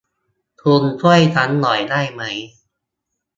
[0.61, 2.21] คุณช่วยฉันหน่อยได้ไหม?